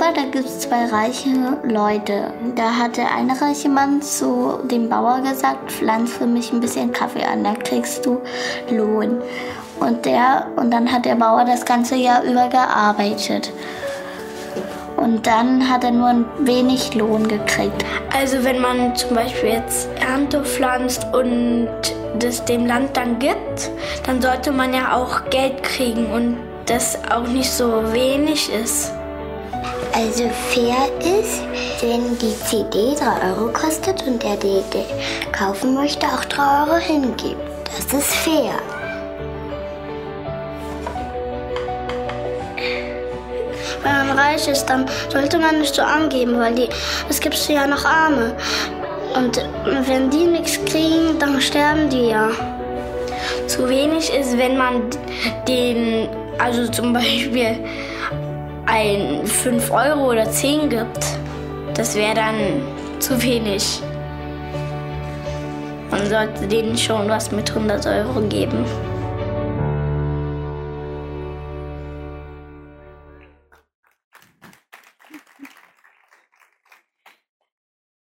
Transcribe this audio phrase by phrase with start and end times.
[0.00, 1.30] Europa, da gibt es zwei reiche
[1.62, 2.32] Leute.
[2.56, 6.92] Da hat der eine reiche Mann zu dem Bauer gesagt, pflanz für mich ein bisschen
[6.92, 8.20] Kaffee an, dann kriegst du
[8.70, 9.20] Lohn.
[9.78, 13.52] Und, der, und dann hat der Bauer das ganze Jahr über gearbeitet.
[14.96, 17.84] Und dann hat er nur ein wenig Lohn gekriegt.
[18.14, 21.68] Also wenn man zum Beispiel jetzt Ernte pflanzt und
[22.18, 23.70] das dem Land dann gibt,
[24.06, 26.36] dann sollte man ja auch Geld kriegen und
[26.66, 28.92] das auch nicht so wenig ist.
[29.92, 31.42] Also fair ist,
[31.82, 34.62] wenn die CD 3 Euro kostet und der, der
[35.32, 37.36] kaufen möchte, auch 3 Euro hingibt.
[37.64, 38.54] Das ist fair.
[43.82, 46.68] Wenn man reich ist, dann sollte man nicht so angeben, weil
[47.08, 48.36] es gibt ja noch Arme.
[49.14, 49.42] Und
[49.86, 52.28] wenn die nichts kriegen, dann sterben die ja.
[53.48, 54.82] Zu wenig ist, wenn man
[55.48, 57.58] den, also zum Beispiel
[58.70, 61.04] ein 5 Euro oder 10 gibt.
[61.74, 63.82] Das wäre dann zu wenig.
[65.90, 68.64] Man sollte denen schon was mit 100 Euro geben.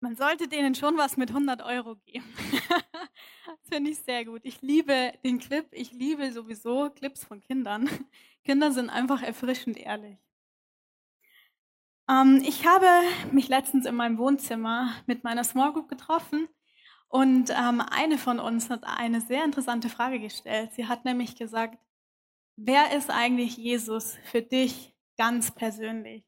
[0.01, 2.25] Man sollte denen schon was mit 100 Euro geben.
[3.47, 4.41] das finde ich sehr gut.
[4.43, 5.65] Ich liebe den Clip.
[5.71, 7.89] Ich liebe sowieso Clips von Kindern.
[8.43, 10.19] Kinder sind einfach erfrischend ehrlich.
[12.09, 12.87] Ähm, ich habe
[13.31, 16.47] mich letztens in meinem Wohnzimmer mit meiner Small Group getroffen
[17.07, 20.71] und ähm, eine von uns hat eine sehr interessante Frage gestellt.
[20.73, 21.77] Sie hat nämlich gesagt,
[22.55, 26.25] wer ist eigentlich Jesus für dich ganz persönlich?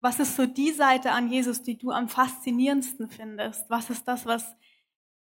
[0.00, 3.70] Was ist so die Seite an Jesus, die du am faszinierendsten findest?
[3.70, 4.56] Was ist das, was,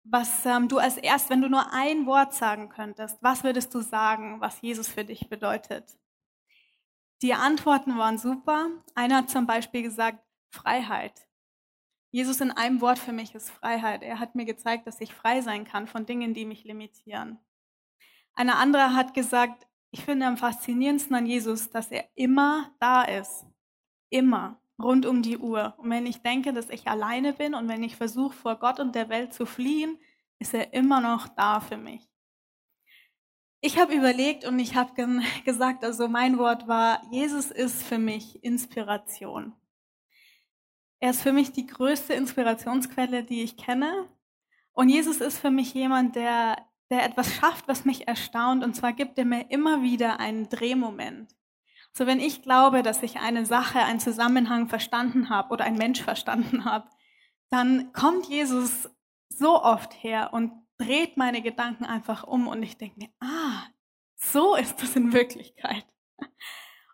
[0.04, 3.82] was ähm, du als erst, wenn du nur ein Wort sagen könntest, was würdest du
[3.82, 5.98] sagen, was Jesus für dich bedeutet?
[7.22, 8.70] Die Antworten waren super.
[8.96, 11.28] Einer hat zum Beispiel gesagt, Freiheit.
[12.12, 14.02] Jesus in einem Wort für mich ist Freiheit.
[14.04, 17.38] Er hat mir gezeigt, dass ich frei sein kann von Dingen, die mich limitieren.
[18.34, 23.46] Eine andere hat gesagt, ich finde am faszinierendsten an Jesus, dass er immer da ist.
[24.10, 25.76] Immer rund um die Uhr.
[25.78, 28.96] Und wenn ich denke, dass ich alleine bin und wenn ich versuche, vor Gott und
[28.96, 30.00] der Welt zu fliehen,
[30.40, 32.09] ist er immer noch da für mich.
[33.62, 34.94] Ich habe überlegt und ich habe
[35.46, 39.54] gesagt, also mein Wort war, Jesus ist für mich Inspiration.
[41.02, 44.10] Er ist für mich die größte Inspirationsquelle, die ich kenne.
[44.74, 46.58] Und Jesus ist für mich jemand, der,
[46.90, 48.64] der etwas schafft, was mich erstaunt.
[48.64, 51.36] Und zwar gibt er mir immer wieder einen Drehmoment.
[51.94, 56.02] So wenn ich glaube, dass ich eine Sache, einen Zusammenhang verstanden habe oder ein Mensch
[56.02, 56.90] verstanden habe,
[57.50, 58.90] dann kommt Jesus
[59.30, 63.64] so oft her und dreht meine Gedanken einfach um und ich denke mir, ah,
[64.16, 65.86] so ist das in Wirklichkeit.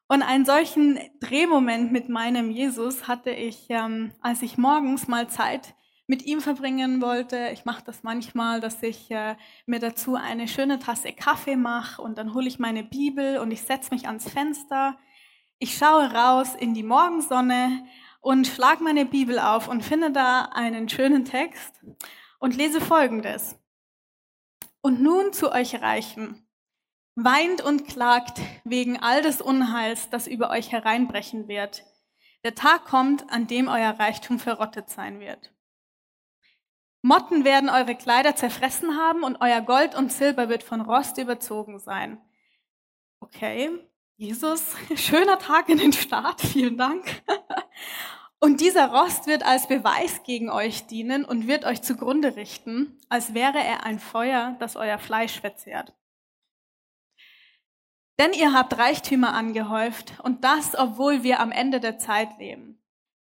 [0.08, 5.74] Und einen solchen Drehmoment mit meinem Jesus hatte ich, ähm, als ich morgens mal Zeit
[6.08, 7.50] mit ihm verbringen wollte.
[7.54, 9.36] Ich mache das manchmal, dass ich äh,
[9.66, 13.64] mir dazu eine schöne Tasse Kaffee mache und dann hole ich meine Bibel und ich
[13.64, 14.98] setze mich ans Fenster.
[15.58, 17.86] Ich schaue raus in die Morgensonne
[18.22, 21.84] und schlage meine Bibel auf und finde da einen schönen Text
[22.38, 23.58] und lese Folgendes.
[24.86, 26.48] Und nun zu euch Reichen.
[27.16, 31.84] Weint und klagt wegen all des Unheils, das über euch hereinbrechen wird.
[32.44, 35.52] Der Tag kommt, an dem euer Reichtum verrottet sein wird.
[37.02, 41.80] Motten werden eure Kleider zerfressen haben und euer Gold und Silber wird von Rost überzogen
[41.80, 42.22] sein.
[43.22, 43.72] Okay,
[44.18, 47.24] Jesus, schöner Tag in den Start, vielen Dank.
[48.40, 53.34] Und dieser Rost wird als Beweis gegen euch dienen und wird euch zugrunde richten, als
[53.34, 55.94] wäre er ein Feuer, das euer Fleisch verzehrt.
[58.20, 62.82] Denn ihr habt Reichtümer angehäuft und das, obwohl wir am Ende der Zeit leben.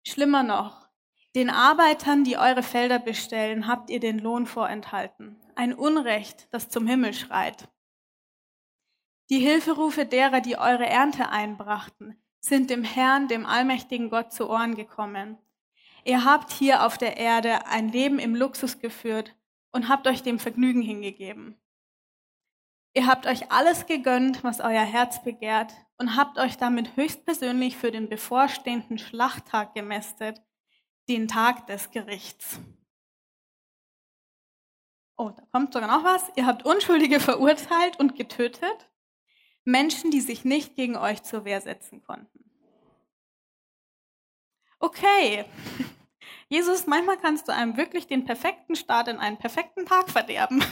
[0.07, 0.89] Schlimmer noch,
[1.35, 5.37] den Arbeitern, die eure Felder bestellen, habt ihr den Lohn vorenthalten.
[5.57, 7.69] Ein Unrecht, das zum Himmel schreit.
[9.31, 14.75] Die Hilferufe derer, die eure Ernte einbrachten, sind dem Herrn, dem allmächtigen Gott zu Ohren
[14.75, 15.39] gekommen.
[16.05, 19.35] Ihr habt hier auf der Erde ein Leben im Luxus geführt
[19.73, 21.57] und habt euch dem Vergnügen hingegeben.
[22.95, 27.91] Ihr habt euch alles gegönnt, was euer Herz begehrt und habt euch damit höchstpersönlich für
[27.91, 30.43] den bevorstehenden Schlachttag gemästet,
[31.09, 32.61] den Tag des Gerichts.
[35.17, 38.89] oh, da kommt sogar noch was, ihr habt Unschuldige verurteilt und getötet,
[39.69, 42.51] Menschen, die sich nicht gegen euch zur Wehr setzen konnten.
[44.81, 45.45] Okay,
[46.49, 50.65] Jesus, manchmal kannst du einem wirklich den perfekten Start in einen perfekten Tag verderben.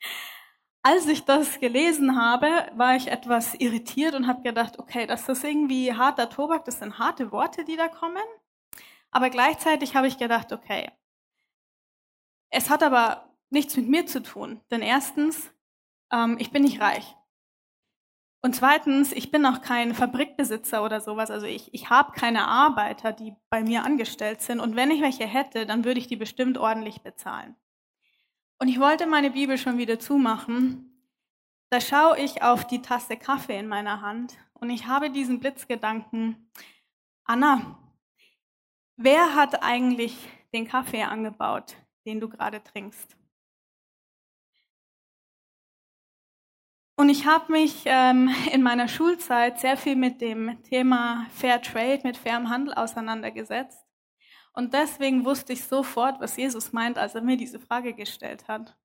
[0.82, 5.44] Als ich das gelesen habe, war ich etwas irritiert und habe gedacht, okay, das ist
[5.44, 8.22] irgendwie harter Tobak, das sind harte Worte, die da kommen.
[9.10, 10.90] Aber gleichzeitig habe ich gedacht, okay,
[12.50, 14.60] es hat aber nichts mit mir zu tun.
[14.70, 15.50] Denn erstens,
[16.10, 17.14] ähm, ich bin nicht reich.
[18.44, 21.30] Und zweitens, ich bin auch kein Fabrikbesitzer oder sowas.
[21.30, 24.60] Also ich, ich habe keine Arbeiter, die bei mir angestellt sind.
[24.60, 27.56] Und wenn ich welche hätte, dann würde ich die bestimmt ordentlich bezahlen.
[28.58, 30.94] Und ich wollte meine Bibel schon wieder zumachen.
[31.70, 36.50] Da schaue ich auf die Tasse Kaffee in meiner Hand und ich habe diesen Blitzgedanken,
[37.24, 37.78] Anna,
[38.96, 40.18] wer hat eigentlich
[40.52, 43.16] den Kaffee angebaut, den du gerade trinkst?
[46.96, 52.00] Und ich habe mich ähm, in meiner Schulzeit sehr viel mit dem Thema Fair Trade,
[52.04, 53.84] mit fairem Handel auseinandergesetzt.
[54.52, 58.76] Und deswegen wusste ich sofort, was Jesus meint, als er mir diese Frage gestellt hat.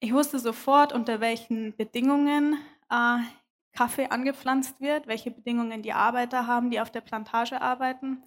[0.00, 2.58] Ich wusste sofort, unter welchen Bedingungen
[2.90, 3.18] äh,
[3.72, 8.22] Kaffee angepflanzt wird, welche Bedingungen die Arbeiter haben, die auf der Plantage arbeiten.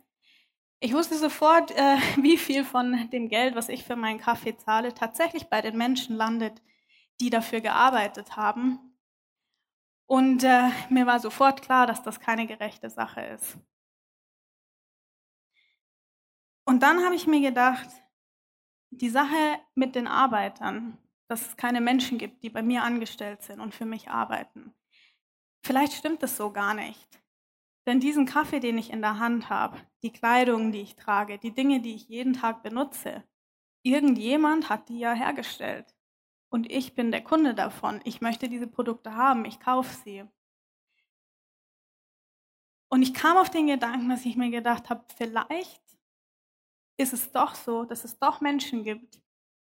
[0.80, 4.94] Ich wusste sofort, äh, wie viel von dem Geld, was ich für meinen Kaffee zahle,
[4.94, 6.62] tatsächlich bei den Menschen landet,
[7.20, 8.87] die dafür gearbeitet haben.
[10.08, 13.58] Und äh, mir war sofort klar, dass das keine gerechte Sache ist.
[16.66, 17.90] Und dann habe ich mir gedacht,
[18.90, 23.60] die Sache mit den Arbeitern, dass es keine Menschen gibt, die bei mir angestellt sind
[23.60, 24.74] und für mich arbeiten.
[25.62, 27.22] Vielleicht stimmt es so gar nicht.
[27.86, 31.54] Denn diesen Kaffee, den ich in der Hand habe, die Kleidung, die ich trage, die
[31.54, 33.24] Dinge, die ich jeden Tag benutze,
[33.84, 35.97] irgendjemand hat die ja hergestellt
[36.50, 38.00] und ich bin der Kunde davon.
[38.04, 40.24] Ich möchte diese Produkte haben, ich kaufe sie.
[42.90, 45.82] Und ich kam auf den Gedanken, dass ich mir gedacht habe, vielleicht
[46.98, 49.22] ist es doch so, dass es doch Menschen gibt,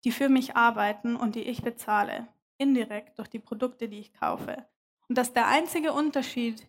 [0.05, 2.29] die für mich arbeiten und die ich bezahle,
[2.59, 4.67] indirekt durch die Produkte, die ich kaufe.
[5.09, 6.69] Und dass der einzige Unterschied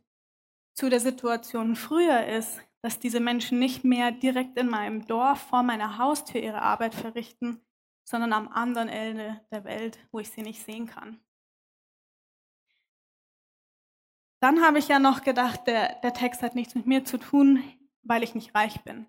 [0.73, 5.61] zu der Situation früher ist, dass diese Menschen nicht mehr direkt in meinem Dorf vor
[5.61, 7.61] meiner Haustür ihre Arbeit verrichten,
[8.09, 11.19] sondern am anderen Ende der Welt, wo ich sie nicht sehen kann.
[14.41, 17.61] Dann habe ich ja noch gedacht, der, der Text hat nichts mit mir zu tun,
[18.01, 19.05] weil ich nicht reich bin.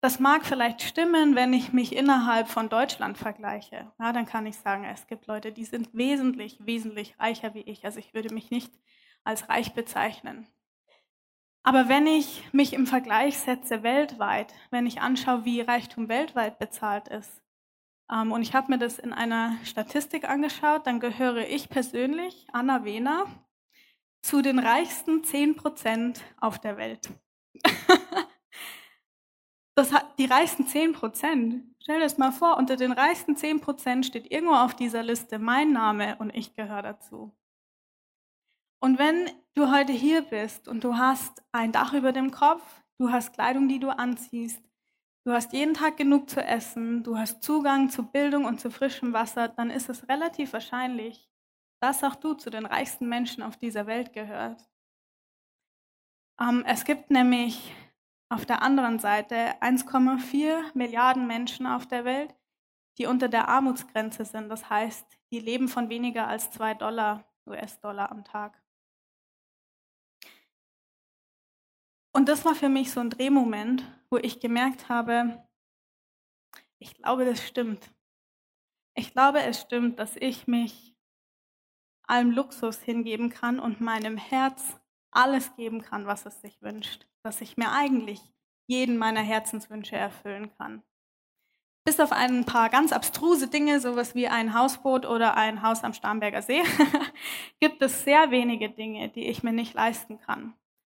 [0.00, 3.92] Das mag vielleicht stimmen, wenn ich mich innerhalb von Deutschland vergleiche.
[3.98, 7.84] Ja, dann kann ich sagen, es gibt Leute, die sind wesentlich, wesentlich reicher wie ich.
[7.84, 8.72] Also ich würde mich nicht
[9.24, 10.46] als reich bezeichnen.
[11.66, 17.08] Aber wenn ich mich im Vergleich setze weltweit, wenn ich anschaue, wie Reichtum weltweit bezahlt
[17.08, 17.42] ist,
[18.08, 22.84] ähm, und ich habe mir das in einer Statistik angeschaut, dann gehöre ich persönlich, Anna
[22.84, 23.26] Wehner,
[24.22, 27.08] zu den reichsten 10 Prozent auf der Welt.
[29.74, 31.64] das hat die reichsten 10 Prozent.
[31.80, 35.40] Stell dir das mal vor, unter den reichsten 10 Prozent steht irgendwo auf dieser Liste
[35.40, 37.36] mein Name und ich gehöre dazu.
[38.80, 43.10] Und wenn du heute hier bist und du hast ein Dach über dem Kopf, du
[43.10, 44.62] hast Kleidung, die du anziehst,
[45.24, 49.12] du hast jeden Tag genug zu essen, du hast Zugang zu Bildung und zu frischem
[49.12, 51.28] Wasser, dann ist es relativ wahrscheinlich,
[51.80, 54.68] dass auch du zu den reichsten Menschen auf dieser Welt gehört.
[56.40, 57.74] Ähm, es gibt nämlich
[58.28, 62.34] auf der anderen Seite 1,4 Milliarden Menschen auf der Welt,
[62.98, 64.48] die unter der Armutsgrenze sind.
[64.48, 68.60] Das heißt, die leben von weniger als zwei Dollar US-Dollar am Tag.
[72.16, 75.46] Und das war für mich so ein Drehmoment, wo ich gemerkt habe,
[76.78, 77.90] ich glaube, das stimmt.
[78.94, 80.96] Ich glaube, es stimmt, dass ich mich
[82.04, 84.80] allem Luxus hingeben kann und meinem Herz
[85.10, 87.06] alles geben kann, was es sich wünscht.
[87.22, 88.22] Dass ich mir eigentlich
[88.66, 90.82] jeden meiner Herzenswünsche erfüllen kann.
[91.84, 95.92] Bis auf ein paar ganz abstruse Dinge, sowas wie ein Hausboot oder ein Haus am
[95.92, 96.62] Starnberger See,
[97.60, 100.54] gibt es sehr wenige Dinge, die ich mir nicht leisten kann.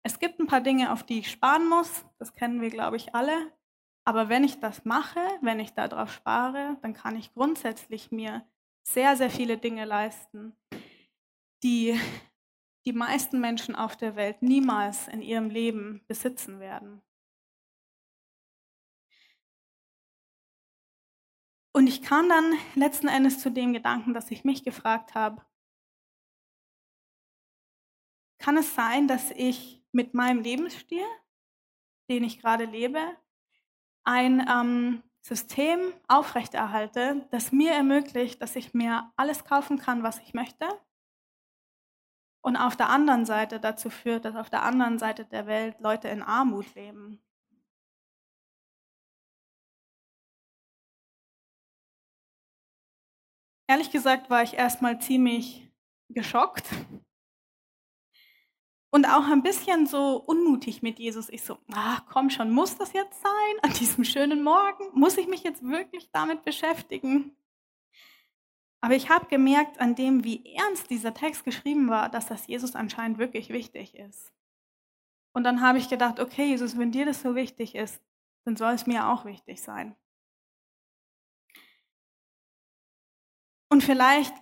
[0.07, 3.13] Es gibt ein paar Dinge, auf die ich sparen muss, das kennen wir, glaube ich,
[3.13, 3.51] alle.
[4.05, 8.49] Aber wenn ich das mache, wenn ich darauf spare, dann kann ich grundsätzlich mir
[8.83, 10.55] sehr, sehr viele Dinge leisten,
[11.61, 11.99] die
[12.85, 17.01] die meisten Menschen auf der Welt niemals in ihrem Leben besitzen werden.
[21.73, 25.45] Und ich kam dann letzten Endes zu dem Gedanken, dass ich mich gefragt habe,
[28.39, 31.03] kann es sein, dass ich mit meinem Lebensstil,
[32.07, 33.01] den ich gerade lebe,
[34.03, 40.35] ein ähm, System aufrechterhalte, das mir ermöglicht, dass ich mir alles kaufen kann, was ich
[40.35, 40.67] möchte.
[42.41, 46.09] Und auf der anderen Seite dazu führt, dass auf der anderen Seite der Welt Leute
[46.09, 47.19] in Armut leben.
[53.67, 55.67] Ehrlich gesagt war ich erstmal ziemlich
[56.09, 56.69] geschockt
[58.97, 61.29] und auch ein bisschen so unmutig mit Jesus.
[61.29, 64.85] Ich so, ah, komm schon, muss das jetzt sein an diesem schönen Morgen?
[64.93, 67.37] Muss ich mich jetzt wirklich damit beschäftigen?
[68.81, 72.73] Aber ich habe gemerkt an dem, wie ernst dieser Text geschrieben war, dass das Jesus
[72.73, 74.33] anscheinend wirklich wichtig ist.
[75.31, 78.01] Und dann habe ich gedacht, okay, Jesus, wenn dir das so wichtig ist,
[78.45, 79.95] dann soll es mir auch wichtig sein.
[83.69, 84.33] Und vielleicht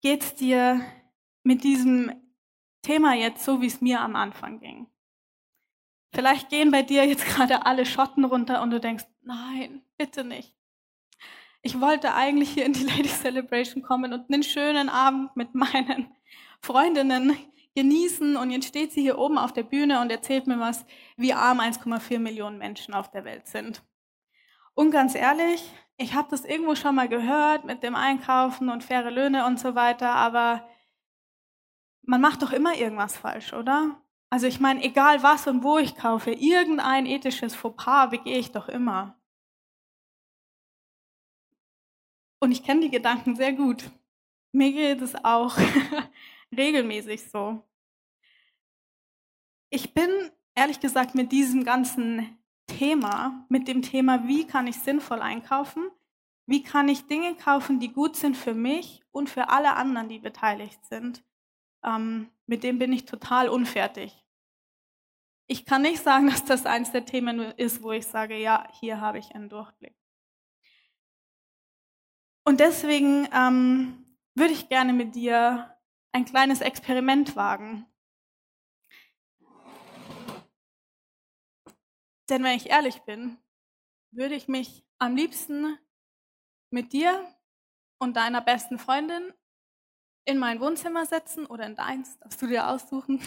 [0.00, 0.80] geht es dir
[1.42, 2.27] mit diesem
[2.88, 4.86] Thema jetzt so, wie es mir am Anfang ging.
[6.14, 10.54] Vielleicht gehen bei dir jetzt gerade alle Schotten runter und du denkst, nein, bitte nicht.
[11.60, 16.14] Ich wollte eigentlich hier in die Ladies Celebration kommen und einen schönen Abend mit meinen
[16.62, 17.36] Freundinnen
[17.76, 20.86] genießen und jetzt steht sie hier oben auf der Bühne und erzählt mir was,
[21.18, 23.82] wie arm 1,4 Millionen Menschen auf der Welt sind.
[24.74, 25.62] Und ganz ehrlich,
[25.98, 29.74] ich habe das irgendwo schon mal gehört mit dem Einkaufen und faire Löhne und so
[29.74, 30.66] weiter, aber
[32.08, 34.00] man macht doch immer irgendwas falsch, oder?
[34.30, 38.68] Also ich meine, egal was und wo ich kaufe, irgendein ethisches Fauxpas begehe ich doch
[38.68, 39.20] immer.
[42.40, 43.90] Und ich kenne die Gedanken sehr gut.
[44.52, 45.56] Mir geht es auch
[46.56, 47.62] regelmäßig so.
[49.70, 50.08] Ich bin
[50.54, 55.90] ehrlich gesagt mit diesem ganzen Thema, mit dem Thema, wie kann ich sinnvoll einkaufen,
[56.46, 60.18] wie kann ich Dinge kaufen, die gut sind für mich und für alle anderen, die
[60.18, 61.22] beteiligt sind,
[61.84, 64.24] ähm, mit dem bin ich total unfertig.
[65.46, 69.00] Ich kann nicht sagen, dass das eins der Themen ist, wo ich sage, ja, hier
[69.00, 69.94] habe ich einen Durchblick.
[72.44, 75.76] Und deswegen ähm, würde ich gerne mit dir
[76.12, 77.86] ein kleines Experiment wagen.
[82.30, 83.38] Denn wenn ich ehrlich bin,
[84.10, 85.78] würde ich mich am liebsten
[86.70, 87.26] mit dir
[87.98, 89.32] und deiner besten Freundin
[90.28, 93.18] in mein Wohnzimmer setzen oder in deins, darfst du dir aussuchen,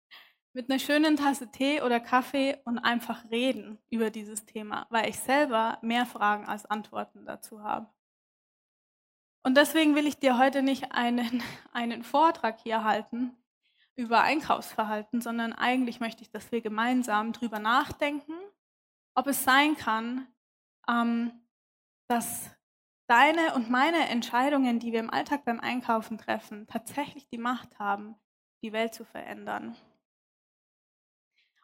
[0.52, 5.16] mit einer schönen Tasse Tee oder Kaffee und einfach reden über dieses Thema, weil ich
[5.20, 7.88] selber mehr Fragen als Antworten dazu habe.
[9.44, 11.40] Und deswegen will ich dir heute nicht einen,
[11.72, 13.36] einen Vortrag hier halten
[13.94, 18.34] über Einkaufsverhalten, sondern eigentlich möchte ich, dass wir gemeinsam drüber nachdenken,
[19.14, 20.26] ob es sein kann,
[20.88, 21.30] ähm,
[22.08, 22.50] dass
[23.10, 28.14] deine und meine Entscheidungen, die wir im Alltag beim Einkaufen treffen, tatsächlich die Macht haben,
[28.62, 29.76] die Welt zu verändern.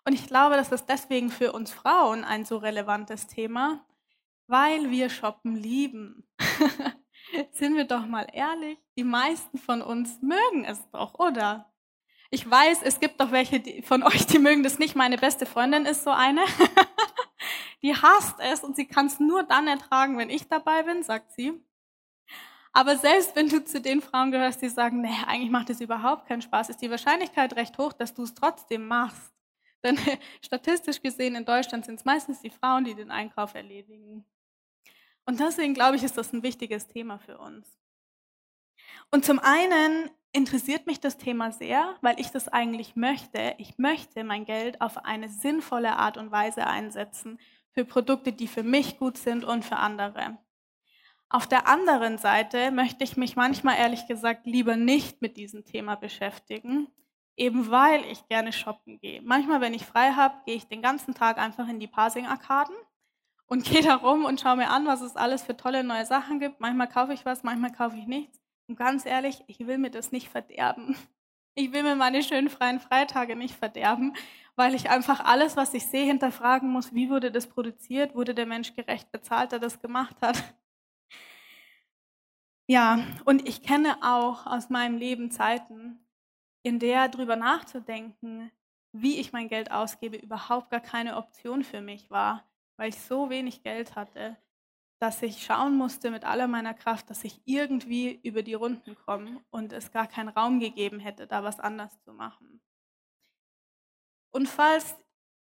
[0.04, 3.84] Und ich glaube, dass das deswegen für uns Frauen ein so relevantes Thema,
[4.48, 6.28] weil wir shoppen lieben.
[7.52, 11.72] Sind wir doch mal ehrlich, die meisten von uns mögen es doch, oder?
[12.30, 14.96] Ich weiß, es gibt doch welche von euch, die mögen das nicht.
[14.96, 16.42] Meine beste Freundin ist so eine.
[17.82, 21.32] Die hasst es und sie kann es nur dann ertragen, wenn ich dabei bin, sagt
[21.32, 21.52] sie.
[22.72, 26.26] Aber selbst wenn du zu den Frauen gehörst, die sagen, nee, eigentlich macht es überhaupt
[26.26, 29.32] keinen Spaß, ist die Wahrscheinlichkeit recht hoch, dass du es trotzdem machst.
[29.84, 29.98] Denn
[30.44, 34.26] statistisch gesehen in Deutschland sind es meistens die Frauen, die den Einkauf erledigen.
[35.24, 37.66] Und deswegen glaube ich, ist das ein wichtiges Thema für uns.
[39.10, 43.54] Und zum einen interessiert mich das Thema sehr, weil ich das eigentlich möchte.
[43.56, 47.38] Ich möchte mein Geld auf eine sinnvolle Art und Weise einsetzen
[47.76, 50.38] für Produkte, die für mich gut sind und für andere.
[51.28, 55.94] Auf der anderen Seite möchte ich mich manchmal ehrlich gesagt lieber nicht mit diesem Thema
[55.94, 56.88] beschäftigen,
[57.36, 59.20] eben weil ich gerne shoppen gehe.
[59.20, 62.74] Manchmal, wenn ich frei habe, gehe ich den ganzen Tag einfach in die Parsing-Arkaden
[63.46, 66.40] und gehe da rum und schaue mir an, was es alles für tolle neue Sachen
[66.40, 66.60] gibt.
[66.60, 68.40] Manchmal kaufe ich was, manchmal kaufe ich nichts.
[68.68, 70.96] Und ganz ehrlich, ich will mir das nicht verderben.
[71.58, 74.12] Ich will mir meine schönen freien Freitage nicht verderben,
[74.56, 78.44] weil ich einfach alles, was ich sehe, hinterfragen muss, wie wurde das produziert, wurde der
[78.44, 80.54] Mensch gerecht bezahlt, der das gemacht hat.
[82.68, 85.98] Ja, und ich kenne auch aus meinem Leben Zeiten,
[86.62, 88.50] in der drüber nachzudenken,
[88.92, 92.44] wie ich mein Geld ausgebe, überhaupt gar keine Option für mich war,
[92.76, 94.36] weil ich so wenig Geld hatte,
[94.98, 99.42] dass ich schauen musste mit aller meiner Kraft, dass ich irgendwie über die Runden komme
[99.50, 102.60] und es gar keinen Raum gegeben hätte, da was anders zu machen.
[104.30, 104.96] Und falls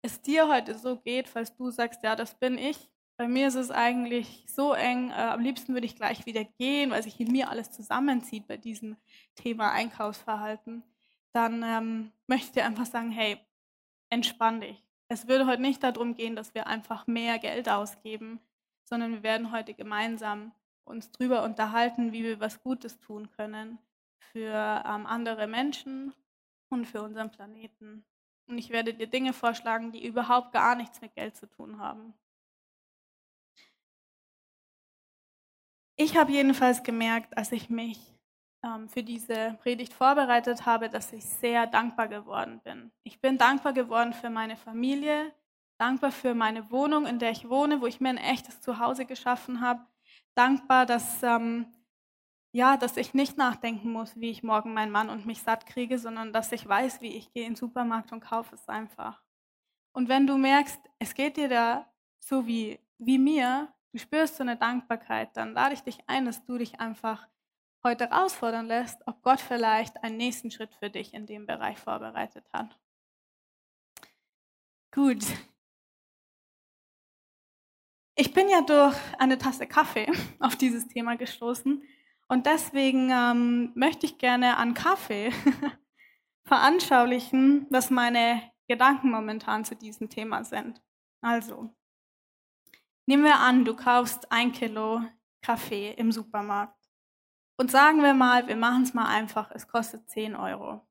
[0.02, 3.54] es dir heute so geht, falls du sagst, ja, das bin ich, bei mir ist
[3.54, 7.30] es eigentlich so eng, äh, am liebsten würde ich gleich wieder gehen, weil sich in
[7.30, 8.96] mir alles zusammenzieht bei diesem
[9.34, 10.82] Thema Einkaufsverhalten,
[11.34, 13.38] dann ähm, möchte ich dir einfach sagen, hey,
[14.10, 14.82] entspann dich.
[15.08, 18.40] Es würde heute nicht darum gehen, dass wir einfach mehr Geld ausgeben,
[18.90, 20.52] sondern wir werden heute gemeinsam
[20.84, 23.78] uns darüber unterhalten, wie wir was Gutes tun können
[24.32, 26.12] für ähm, andere Menschen
[26.68, 28.04] und für unseren Planeten.
[28.46, 32.14] Und ich werde dir Dinge vorschlagen, die überhaupt gar nichts mit Geld zu tun haben.
[35.96, 37.98] Ich habe jedenfalls gemerkt, als ich mich
[38.64, 42.90] ähm, für diese Predigt vorbereitet habe, dass ich sehr dankbar geworden bin.
[43.04, 45.32] Ich bin dankbar geworden für meine Familie,
[45.80, 49.60] dankbar für meine Wohnung, in der ich wohne, wo ich mir ein echtes Zuhause geschaffen
[49.60, 49.80] habe,
[50.34, 51.66] dankbar, dass, ähm,
[52.52, 55.98] ja, dass ich nicht nachdenken muss, wie ich morgen meinen Mann und mich satt kriege,
[55.98, 59.22] sondern dass ich weiß, wie ich gehe in den Supermarkt und kaufe es einfach.
[59.92, 64.42] Und wenn du merkst, es geht dir da so wie, wie mir, du spürst so
[64.42, 67.26] eine Dankbarkeit, dann lade ich dich ein, dass du dich einfach
[67.82, 72.44] heute herausfordern lässt, ob Gott vielleicht einen nächsten Schritt für dich in dem Bereich vorbereitet
[72.52, 72.78] hat.
[74.92, 75.24] Gut.
[78.20, 80.06] Ich bin ja durch eine Tasse Kaffee
[80.40, 81.82] auf dieses Thema gestoßen
[82.28, 85.32] und deswegen ähm, möchte ich gerne an Kaffee
[86.44, 90.82] veranschaulichen, was meine Gedanken momentan zu diesem Thema sind.
[91.22, 91.74] Also,
[93.06, 95.00] nehmen wir an, du kaufst ein Kilo
[95.40, 96.76] Kaffee im Supermarkt.
[97.56, 100.86] Und sagen wir mal, wir machen es mal einfach, es kostet 10 Euro.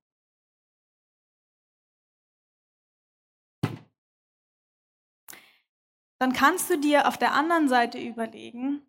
[6.20, 8.82] Dann kannst du dir auf der anderen Seite überlegen,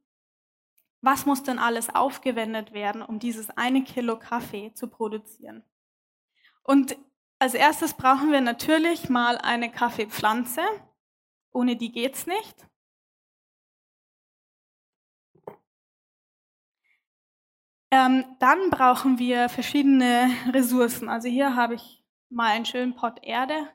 [1.00, 5.64] was muss denn alles aufgewendet werden, um dieses eine Kilo Kaffee zu produzieren.
[6.62, 6.96] Und
[7.38, 10.60] als erstes brauchen wir natürlich mal eine Kaffeepflanze.
[11.52, 12.66] Ohne die geht's nicht.
[17.92, 21.08] Ähm, dann brauchen wir verschiedene Ressourcen.
[21.08, 23.68] Also hier habe ich mal einen schönen Pott Erde.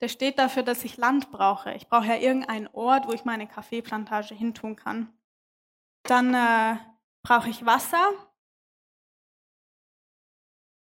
[0.00, 1.72] Der steht dafür, dass ich Land brauche.
[1.74, 5.12] Ich brauche ja irgendeinen Ort, wo ich meine Kaffeeplantage hintun kann.
[6.02, 6.76] Dann äh,
[7.22, 8.12] brauche ich Wasser.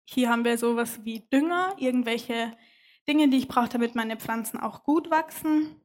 [0.07, 2.55] Hier haben wir sowas wie Dünger, irgendwelche
[3.07, 5.81] Dinge, die ich brauche, damit meine Pflanzen auch gut wachsen.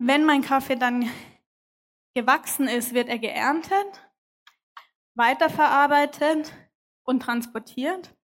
[0.00, 1.10] Wenn mein Kaffee dann
[2.14, 4.07] gewachsen ist, wird er geerntet,
[5.18, 6.52] weiterverarbeitet
[7.04, 8.14] und transportiert.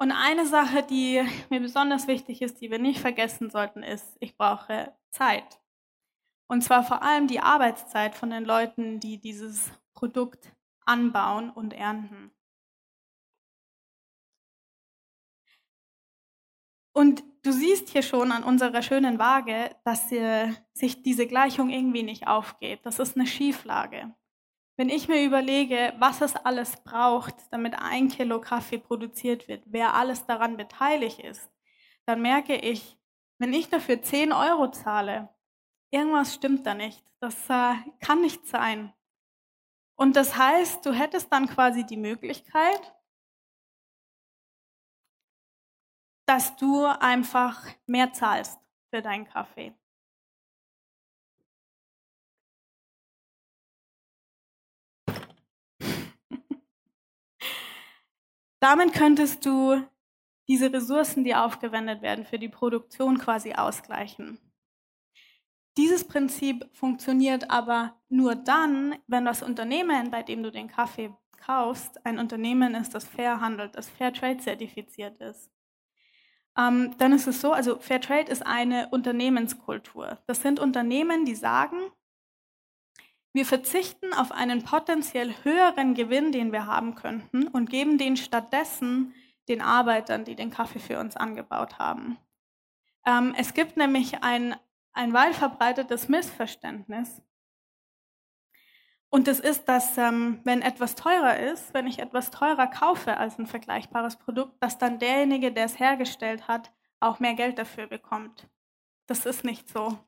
[0.00, 4.36] Und eine Sache, die mir besonders wichtig ist, die wir nicht vergessen sollten, ist, ich
[4.36, 5.60] brauche Zeit.
[6.48, 10.52] Und zwar vor allem die Arbeitszeit von den Leuten, die dieses Produkt
[10.86, 12.30] anbauen und ernten.
[16.92, 22.26] Und du siehst hier schon an unserer schönen Waage, dass sich diese Gleichung irgendwie nicht
[22.26, 22.80] aufgeht.
[22.84, 24.14] Das ist eine Schieflage.
[24.76, 29.94] Wenn ich mir überlege, was es alles braucht, damit ein Kilo Kaffee produziert wird, wer
[29.94, 31.50] alles daran beteiligt ist,
[32.06, 32.96] dann merke ich,
[33.38, 35.28] wenn ich dafür 10 Euro zahle,
[35.90, 37.04] irgendwas stimmt da nicht.
[37.20, 38.92] Das äh, kann nicht sein.
[39.96, 42.94] Und das heißt, du hättest dann quasi die Möglichkeit,
[46.28, 48.60] dass du einfach mehr zahlst
[48.90, 49.72] für deinen Kaffee.
[58.60, 59.82] Damit könntest du
[60.48, 64.38] diese Ressourcen, die aufgewendet werden, für die Produktion quasi ausgleichen.
[65.78, 72.04] Dieses Prinzip funktioniert aber nur dann, wenn das Unternehmen, bei dem du den Kaffee kaufst,
[72.04, 75.50] ein Unternehmen ist, das fair handelt, das Fairtrade zertifiziert ist
[76.58, 80.18] ähm, dann ist es so, also Fairtrade ist eine Unternehmenskultur.
[80.26, 81.78] Das sind Unternehmen, die sagen,
[83.32, 89.14] wir verzichten auf einen potenziell höheren Gewinn, den wir haben könnten, und geben den stattdessen
[89.48, 92.18] den Arbeitern, die den Kaffee für uns angebaut haben.
[93.06, 94.56] Ähm, es gibt nämlich ein,
[94.92, 97.22] ein weit verbreitetes Missverständnis,
[99.10, 103.38] und das ist, dass ähm, wenn etwas teurer ist, wenn ich etwas teurer kaufe als
[103.38, 108.48] ein vergleichbares Produkt, dass dann derjenige, der es hergestellt hat, auch mehr Geld dafür bekommt.
[109.06, 109.98] Das ist nicht so.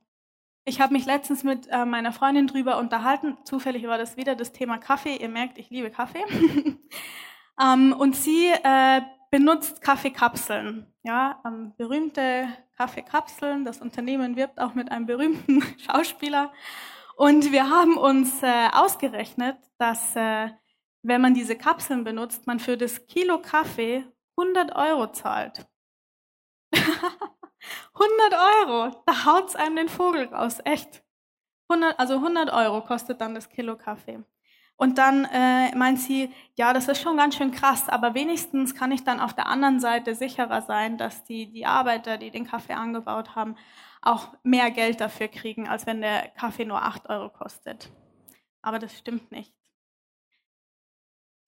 [0.67, 3.39] Ich habe mich letztens mit äh, meiner Freundin drüber unterhalten.
[3.45, 5.17] Zufällig war das wieder das Thema Kaffee.
[5.17, 6.23] Ihr merkt, ich liebe Kaffee.
[7.61, 10.87] ähm, und sie äh, benutzt Kaffeekapseln.
[11.03, 13.65] Ja, ähm, berühmte Kaffeekapseln.
[13.65, 16.53] Das Unternehmen wirbt auch mit einem berühmten Schauspieler.
[17.21, 20.49] Und wir haben uns äh, ausgerechnet, dass äh,
[21.03, 24.07] wenn man diese Kapseln benutzt, man für das Kilo Kaffee
[24.39, 25.69] 100 Euro zahlt.
[26.73, 26.89] 100
[28.33, 31.03] Euro, da haut's einem den Vogel raus, echt.
[31.69, 34.25] 100, also 100 Euro kostet dann das Kilo Kaffee.
[34.77, 38.93] Und dann äh, meint sie, ja, das ist schon ganz schön krass, aber wenigstens kann
[38.93, 42.73] ich dann auf der anderen Seite sicherer sein, dass die, die Arbeiter, die den Kaffee
[42.73, 43.57] angebaut haben,
[44.03, 47.91] auch mehr Geld dafür kriegen, als wenn der Kaffee nur 8 Euro kostet.
[48.63, 49.55] Aber das stimmt nicht.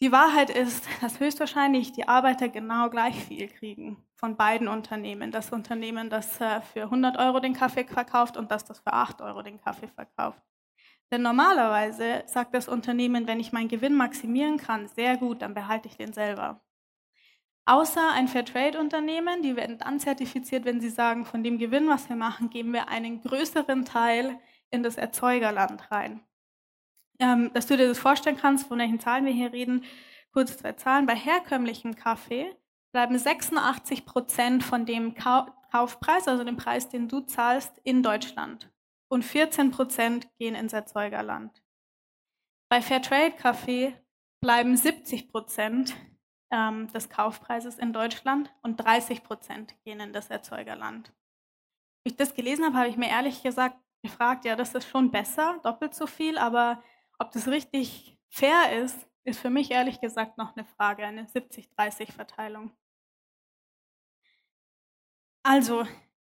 [0.03, 5.31] Die Wahrheit ist, dass höchstwahrscheinlich die Arbeiter genau gleich viel kriegen von beiden Unternehmen.
[5.31, 9.21] Das Unternehmen, das äh, für 100 Euro den Kaffee verkauft und das, das für 8
[9.23, 10.43] Euro den Kaffee verkauft.
[11.13, 15.87] Denn normalerweise sagt das Unternehmen, wenn ich meinen Gewinn maximieren kann, sehr gut, dann behalte
[15.87, 16.61] ich den selber.
[17.65, 22.17] Außer ein Fairtrade-Unternehmen, die werden dann zertifiziert, wenn sie sagen, von dem Gewinn, was wir
[22.17, 24.39] machen, geben wir einen größeren Teil
[24.71, 26.21] in das Erzeugerland rein.
[27.21, 29.85] Ähm, dass du dir das vorstellen kannst, von welchen Zahlen wir hier reden,
[30.33, 31.07] kurz zwei Zahlen.
[31.07, 32.53] Bei herkömmlichem Kaffee
[32.91, 38.73] bleiben 86 Prozent von dem Kaufpreis, also dem Preis, den du zahlst, in Deutschland
[39.13, 41.63] und 14 Prozent gehen ins Erzeugerland.
[42.71, 43.95] Bei Fairtrade-Kaffee
[44.41, 45.95] bleiben 70 Prozent
[46.53, 51.09] ähm, des Kaufpreises in Deutschland und 30 Prozent gehen in das Erzeugerland.
[52.05, 55.11] Als ich das gelesen habe, habe ich mir ehrlich gesagt gefragt, ja, das ist schon
[55.11, 56.83] besser, doppelt so viel, aber
[57.19, 62.73] ob das richtig fair ist, ist für mich ehrlich gesagt noch eine Frage, eine 70-30-Verteilung.
[65.45, 65.87] Also,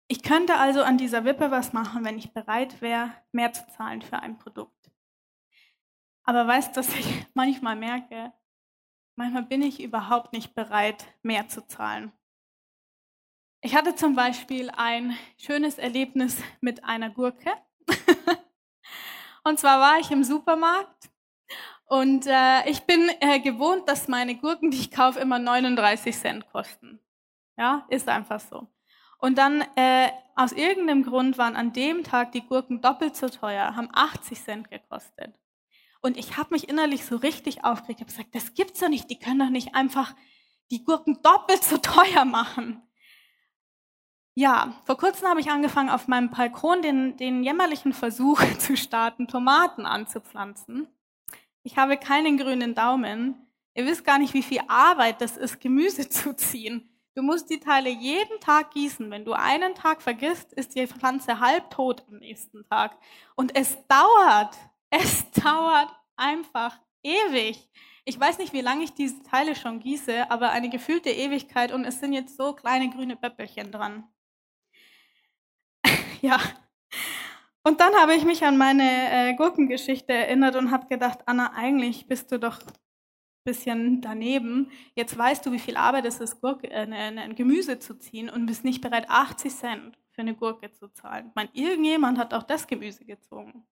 [0.07, 4.01] ich könnte also an dieser Wippe was machen, wenn ich bereit wäre, mehr zu zahlen
[4.01, 4.89] für ein Produkt.
[6.23, 8.33] Aber weißt du, dass ich manchmal merke,
[9.17, 12.13] manchmal bin ich überhaupt nicht bereit, mehr zu zahlen.
[13.61, 17.51] Ich hatte zum Beispiel ein schönes Erlebnis mit einer Gurke.
[19.43, 21.09] und zwar war ich im Supermarkt
[21.87, 26.49] und äh, ich bin äh, gewohnt, dass meine Gurken, die ich kaufe, immer 39 Cent
[26.51, 26.99] kosten.
[27.57, 28.67] Ja, ist einfach so.
[29.17, 33.75] Und dann äh, aus irgendeinem Grund waren an dem Tag die Gurken doppelt so teuer,
[33.75, 35.33] haben 80 Cent gekostet.
[36.01, 37.99] Und ich habe mich innerlich so richtig aufgeregt.
[37.99, 39.09] Ich habe gesagt, das gibt's doch nicht.
[39.09, 40.15] Die können doch nicht einfach
[40.71, 42.81] die Gurken doppelt so teuer machen.
[44.35, 49.27] Ja, vor kurzem habe ich angefangen, auf meinem Balkon den, den jämmerlichen Versuch zu starten,
[49.27, 50.87] Tomaten anzupflanzen.
[51.63, 53.47] Ich habe keinen grünen Daumen.
[53.73, 56.89] Ihr wisst gar nicht, wie viel Arbeit das ist, Gemüse zu ziehen.
[57.15, 59.09] Du musst die Teile jeden Tag gießen.
[59.09, 62.95] Wenn du einen Tag vergisst, ist die Pflanze halb tot am nächsten Tag.
[63.35, 64.55] Und es dauert,
[64.89, 67.69] es dauert einfach ewig.
[68.05, 71.85] Ich weiß nicht, wie lange ich diese Teile schon gieße, aber eine gefühlte Ewigkeit und
[71.85, 74.05] es sind jetzt so kleine grüne Pöppelchen dran.
[76.21, 76.39] ja.
[77.63, 82.07] Und dann habe ich mich an meine äh, Gurkengeschichte erinnert und habe gedacht, Anna, eigentlich
[82.07, 82.61] bist du doch
[83.47, 84.69] bisschen daneben.
[84.93, 88.45] Jetzt weißt du, wie viel Arbeit es ist, Gurke, äh, ein Gemüse zu ziehen und
[88.45, 91.27] bist nicht bereit, 80 Cent für eine Gurke zu zahlen.
[91.29, 93.65] Ich meine, irgendjemand hat auch das Gemüse gezogen.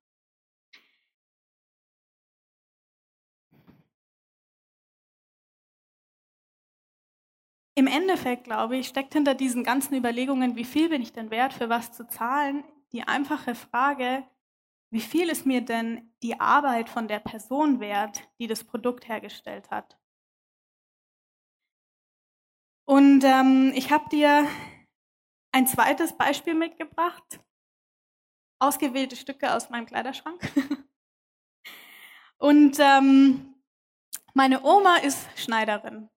[7.77, 11.53] Im Endeffekt, glaube ich, steckt hinter diesen ganzen Überlegungen, wie viel bin ich denn wert,
[11.53, 14.25] für was zu zahlen, die einfache Frage,
[14.91, 19.69] wie viel ist mir denn die Arbeit von der Person wert, die das Produkt hergestellt
[19.71, 19.99] hat?
[22.87, 24.47] Und ähm, ich habe dir
[25.51, 27.41] ein zweites Beispiel mitgebracht,
[28.59, 30.39] ausgewählte Stücke aus meinem Kleiderschrank.
[32.37, 33.55] Und ähm,
[34.33, 36.09] meine Oma ist Schneiderin.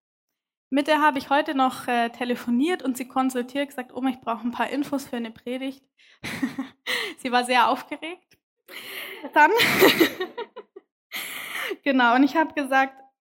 [0.70, 4.46] Mit der habe ich heute noch äh, telefoniert und sie konsultiert, gesagt, Oma, ich brauche
[4.46, 5.82] ein paar Infos für eine Predigt.
[7.18, 8.36] sie war sehr aufgeregt.
[9.32, 9.50] Dann,
[11.84, 12.94] genau, und ich habe gesagt,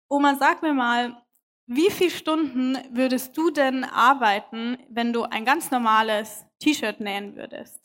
[0.09, 1.23] Oma, sag mir mal,
[1.65, 7.81] wie viele Stunden würdest du denn arbeiten, wenn du ein ganz normales T-Shirt nähen würdest?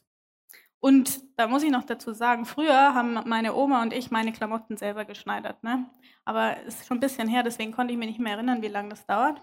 [0.81, 4.77] Und da muss ich noch dazu sagen, früher haben meine Oma und ich meine Klamotten
[4.77, 5.63] selber geschneidert.
[5.65, 5.91] Ne?
[6.25, 8.69] Aber es ist schon ein bisschen her, deswegen konnte ich mir nicht mehr erinnern, wie
[8.69, 9.41] lange das dauert.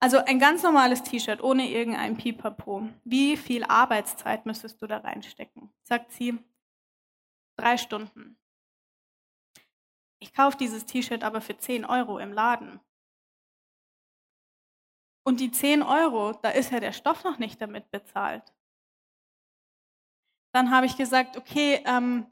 [0.00, 2.88] Also ein ganz normales T-Shirt ohne irgendein Pipapo.
[3.04, 5.70] Wie viel Arbeitszeit müsstest du da reinstecken?
[5.82, 6.38] Sagt sie,
[7.56, 8.38] Drei Stunden.
[10.18, 12.80] Ich kaufe dieses T-Shirt aber für 10 Euro im Laden.
[15.24, 18.52] Und die 10 Euro, da ist ja der Stoff noch nicht damit bezahlt.
[20.56, 22.26] Dann habe ich gesagt, okay, ähm,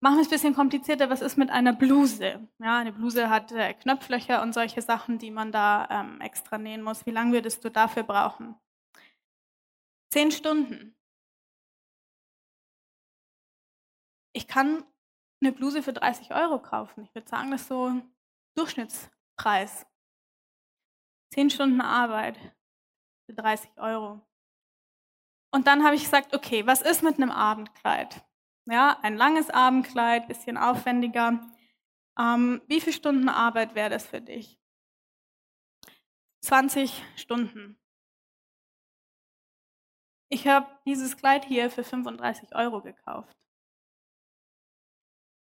[0.00, 1.08] machen wir es ein bisschen komplizierter.
[1.08, 2.46] Was ist mit einer Bluse?
[2.58, 6.82] Ja, eine Bluse hat äh, Knöpflöcher und solche Sachen, die man da ähm, extra nähen
[6.82, 7.06] muss.
[7.06, 8.54] Wie lange würdest du dafür brauchen?
[10.10, 10.94] Zehn Stunden.
[14.34, 14.84] ich kann
[15.40, 17.04] eine Bluse für 30 Euro kaufen.
[17.04, 18.02] Ich würde sagen, das ist so
[18.56, 19.86] Durchschnittspreis.
[21.32, 22.36] Zehn Stunden Arbeit
[23.26, 24.20] für 30 Euro.
[25.54, 28.24] Und dann habe ich gesagt, okay, was ist mit einem Abendkleid?
[28.66, 31.48] Ja, ein langes Abendkleid, bisschen aufwendiger.
[32.18, 34.58] Ähm, wie viele Stunden Arbeit wäre das für dich?
[36.40, 37.78] 20 Stunden.
[40.28, 43.36] Ich habe dieses Kleid hier für 35 Euro gekauft.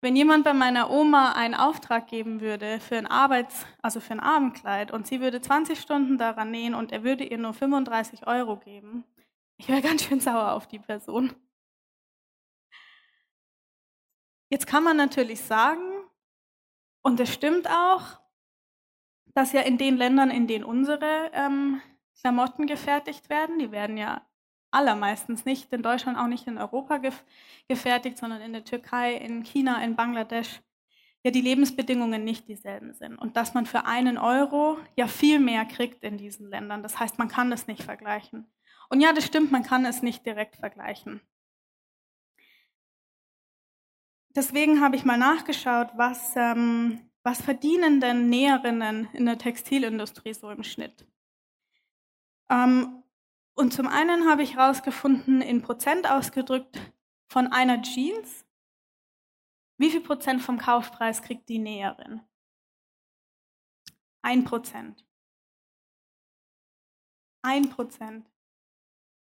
[0.02, 4.20] Wenn jemand bei meiner Oma einen Auftrag geben würde für ein Arbeits-, also für ein
[4.20, 8.58] Abendkleid und sie würde 20 Stunden daran nähen und er würde ihr nur 35 Euro
[8.58, 9.06] geben,
[9.64, 11.34] ich wäre ganz schön sauer auf die Person.
[14.50, 16.04] Jetzt kann man natürlich sagen,
[17.02, 18.20] und es stimmt auch,
[19.34, 21.82] dass ja in den Ländern, in denen unsere ähm,
[22.20, 24.28] Klamotten gefertigt werden, die werden ja
[24.70, 27.24] allermeistens nicht in Deutschland, auch nicht in Europa gef
[27.70, 30.60] gefertigt, sondern in der Türkei, in China, in Bangladesch,
[31.24, 33.16] ja die Lebensbedingungen nicht dieselben sind.
[33.16, 36.84] Und dass man für einen Euro ja viel mehr kriegt in diesen Ländern.
[36.84, 38.53] Das heißt, man kann das nicht vergleichen.
[38.94, 41.20] Und ja, das stimmt, man kann es nicht direkt vergleichen.
[44.36, 50.52] Deswegen habe ich mal nachgeschaut, was, ähm, was verdienen denn Näherinnen in der Textilindustrie so
[50.52, 51.08] im Schnitt?
[52.52, 53.04] Ähm,
[53.56, 56.80] und zum einen habe ich herausgefunden, in Prozent ausgedrückt,
[57.32, 58.46] von einer Jeans,
[59.80, 62.22] wie viel Prozent vom Kaufpreis kriegt die Näherin?
[64.22, 65.04] Ein Prozent.
[67.42, 68.33] Ein Prozent.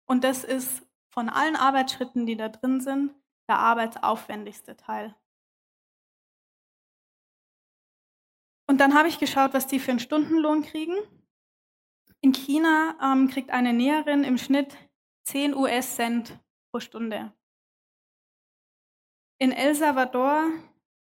[0.09, 3.15] Und das ist von allen Arbeitsschritten, die da drin sind,
[3.49, 5.15] der arbeitsaufwendigste Teil.
[8.67, 10.95] Und dann habe ich geschaut, was die für einen Stundenlohn kriegen.
[12.21, 14.77] In China ähm, kriegt eine Näherin im Schnitt
[15.25, 16.39] 10 US-Cent
[16.71, 17.33] pro Stunde.
[19.39, 20.51] In El Salvador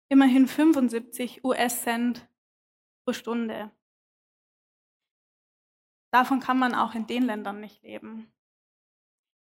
[0.10, 2.28] immerhin 75 US-Cent
[3.06, 3.72] pro Stunde.
[6.12, 8.32] Davon kann man auch in den Ländern nicht leben.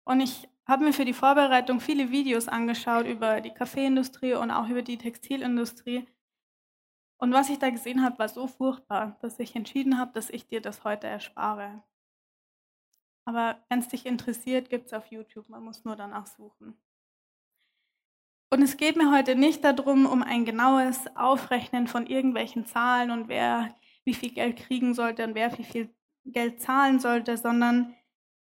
[0.07, 4.69] Und ich habe mir für die Vorbereitung viele Videos angeschaut über die Kaffeeindustrie und auch
[4.69, 6.07] über die Textilindustrie.
[7.19, 10.47] Und was ich da gesehen habe, war so furchtbar, dass ich entschieden habe, dass ich
[10.47, 11.83] dir das heute erspare.
[13.25, 16.79] Aber wenn es dich interessiert, gibt es auf YouTube, man muss nur danach suchen.
[18.51, 23.29] Und es geht mir heute nicht darum, um ein genaues Aufrechnen von irgendwelchen Zahlen und
[23.29, 25.93] wer wie viel Geld kriegen sollte und wer wie viel
[26.25, 27.97] Geld zahlen sollte, sondern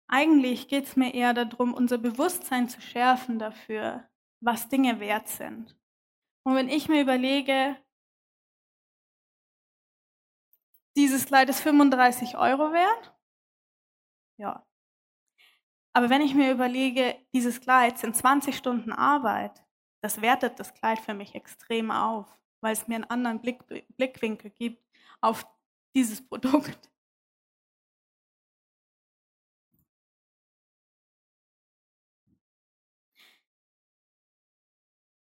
[0.08, 4.08] eigentlich geht es mir eher darum, unser Bewusstsein zu schärfen dafür,
[4.40, 5.76] was Dinge wert sind.
[6.44, 7.76] Und wenn ich mir überlege,
[10.96, 13.14] dieses Kleid ist 35 Euro wert.
[14.38, 14.64] Ja.
[15.92, 19.64] Aber wenn ich mir überlege, dieses Kleid sind 20 Stunden Arbeit,
[20.02, 22.26] das wertet das Kleid für mich extrem auf,
[22.60, 23.66] weil es mir einen anderen Blick,
[23.96, 24.82] Blickwinkel gibt
[25.20, 25.46] auf
[25.94, 26.90] dieses Produkt.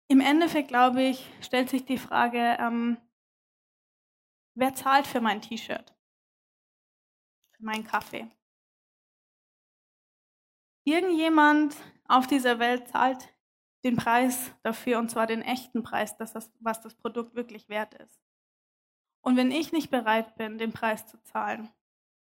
[0.09, 2.97] Im Endeffekt, glaube ich, stellt sich die Frage, ähm,
[4.59, 5.95] Wer zahlt für mein T-Shirt?
[7.55, 8.29] Für meinen Kaffee?
[10.83, 11.77] Irgendjemand
[12.09, 13.33] auf dieser Welt zahlt
[13.85, 17.93] den Preis dafür, und zwar den echten Preis, dass das, was das Produkt wirklich wert
[17.93, 18.19] ist.
[19.21, 21.69] Und wenn ich nicht bereit bin, den Preis zu zahlen,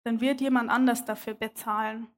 [0.04, 2.08] dann wird jemand anders dafür bezahlen.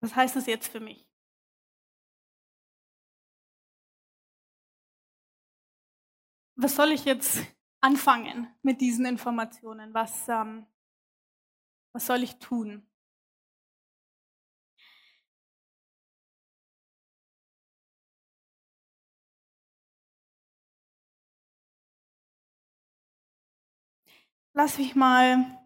[0.00, 1.10] Was heißt das jetzt für mich?
[6.62, 7.38] was soll ich jetzt
[7.80, 9.94] anfangen mit diesen Informationen?
[9.94, 10.66] Was, ähm,
[11.92, 12.86] was soll ich tun?
[24.52, 25.59] Lass mich mal,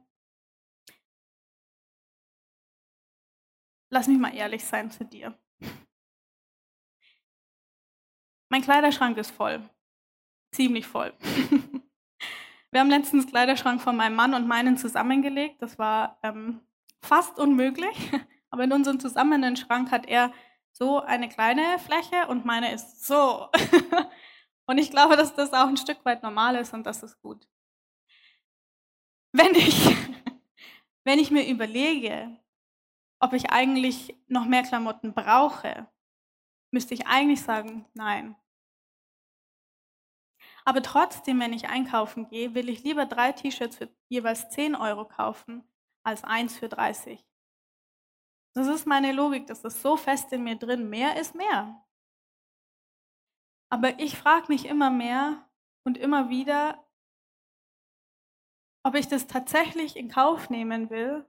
[3.95, 5.39] lass mich mal ehrlich sein zu dir.
[8.51, 9.63] Mein Kleiderschrank ist voll
[10.55, 11.13] ziemlich voll.
[12.71, 15.61] Wir haben letztens Kleiderschrank von meinem Mann und meinen zusammengelegt.
[15.61, 16.61] Das war ähm,
[17.01, 18.11] fast unmöglich.
[18.51, 20.33] Aber in unserem zusammenen Schrank hat er
[20.73, 23.49] so eine kleine Fläche und meine ist so.
[24.67, 27.49] und ich glaube, dass das auch ein Stück weit normal ist und das ist gut.
[29.33, 29.97] Wenn ich,
[31.05, 32.37] wenn ich mir überlege,
[33.25, 35.91] ob ich eigentlich noch mehr Klamotten brauche,
[36.71, 38.37] müsste ich eigentlich sagen, nein.
[40.67, 45.09] Aber trotzdem, wenn ich einkaufen gehe, will ich lieber drei T-Shirts für jeweils 10 Euro
[45.09, 45.67] kaufen,
[46.05, 47.25] als eins für 30.
[48.55, 50.91] Das ist meine Logik, das ist so fest in mir drin.
[50.91, 51.83] Mehr ist mehr.
[53.73, 55.49] Aber ich frage mich immer mehr
[55.87, 56.87] und immer wieder,
[58.85, 61.27] ob ich das tatsächlich in Kauf nehmen will,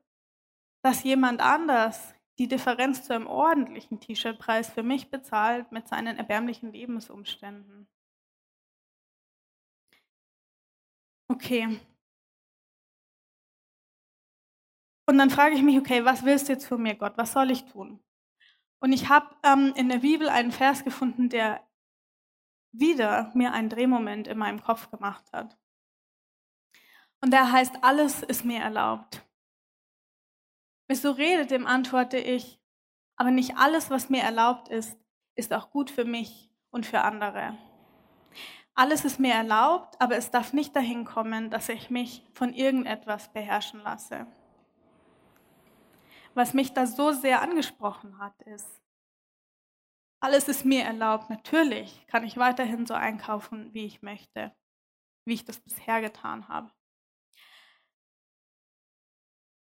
[0.85, 6.71] dass jemand anders die Differenz zu einem ordentlichen T-Shirt-Preis für mich bezahlt mit seinen erbärmlichen
[6.71, 7.87] Lebensumständen.
[11.27, 11.79] Okay.
[15.07, 17.17] Und dann frage ich mich, okay, was willst du jetzt von mir, Gott?
[17.17, 17.99] Was soll ich tun?
[18.79, 21.67] Und ich habe ähm, in der Bibel einen Vers gefunden, der
[22.71, 25.57] wieder mir einen Drehmoment in meinem Kopf gemacht hat.
[27.21, 29.24] Und der heißt, alles ist mir erlaubt.
[30.87, 32.59] Wer so redet, dem antworte ich,
[33.15, 34.97] aber nicht alles, was mir erlaubt ist,
[35.35, 37.57] ist auch gut für mich und für andere.
[38.75, 43.31] Alles ist mir erlaubt, aber es darf nicht dahin kommen, dass ich mich von irgendetwas
[43.31, 44.27] beherrschen lasse.
[46.33, 48.81] Was mich da so sehr angesprochen hat, ist,
[50.19, 51.29] alles ist mir erlaubt.
[51.29, 54.53] Natürlich kann ich weiterhin so einkaufen, wie ich möchte,
[55.23, 56.71] wie ich das bisher getan habe.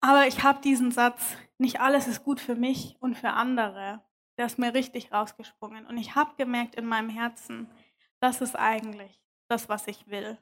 [0.05, 4.03] Aber ich habe diesen Satz, nicht alles ist gut für mich und für andere,
[4.37, 5.85] der ist mir richtig rausgesprungen.
[5.85, 7.71] Und ich habe gemerkt in meinem Herzen,
[8.19, 10.37] das ist eigentlich das, was ich will.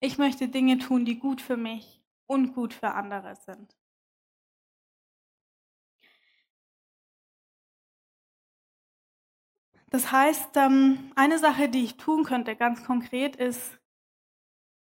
[0.00, 3.74] Ich möchte Dinge tun, die gut für mich und gut für andere sind.
[9.88, 13.78] Das heißt, ähm, eine Sache, die ich tun könnte, ganz konkret, ist,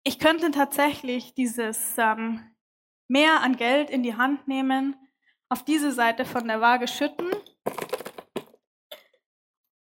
[0.04, 2.55] ich könnte tatsächlich dieses ähm,
[3.08, 4.96] mehr an Geld in die Hand nehmen,
[5.50, 7.28] auf diese Seite von der Waage schütten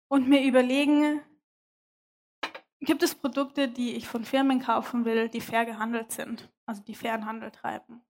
[0.09, 1.21] und mir überlegen,
[2.81, 6.95] gibt es Produkte, die ich von Firmen kaufen will, die fair gehandelt sind, also die
[6.95, 8.03] fairen Handel treiben.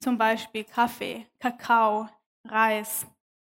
[0.00, 2.08] Zum Beispiel Kaffee, Kakao,
[2.44, 3.06] Reis,